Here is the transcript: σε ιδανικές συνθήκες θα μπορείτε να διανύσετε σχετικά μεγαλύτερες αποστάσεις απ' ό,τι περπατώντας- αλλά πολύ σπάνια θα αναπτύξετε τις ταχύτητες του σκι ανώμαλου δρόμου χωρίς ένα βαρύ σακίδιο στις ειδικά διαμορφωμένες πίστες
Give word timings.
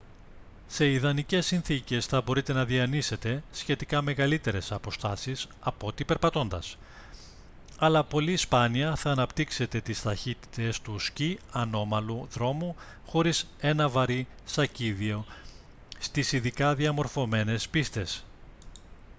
σε 0.67 0.91
ιδανικές 0.91 1.45
συνθήκες 1.45 2.05
θα 2.05 2.21
μπορείτε 2.21 2.53
να 2.53 2.65
διανύσετε 2.65 3.43
σχετικά 3.51 4.01
μεγαλύτερες 4.01 4.71
αποστάσεις 4.71 5.47
απ' 5.59 5.83
ό,τι 5.83 6.03
περπατώντας- 6.05 6.77
αλλά 7.79 8.03
πολύ 8.03 8.37
σπάνια 8.37 8.95
θα 8.95 9.11
αναπτύξετε 9.11 9.81
τις 9.81 10.01
ταχύτητες 10.01 10.81
του 10.81 10.99
σκι 10.99 11.39
ανώμαλου 11.51 12.27
δρόμου 12.31 12.75
χωρίς 13.05 13.47
ένα 13.59 13.89
βαρύ 13.89 14.27
σακίδιο 14.45 15.25
στις 15.99 16.31
ειδικά 16.31 16.75
διαμορφωμένες 16.75 17.69
πίστες 17.69 18.23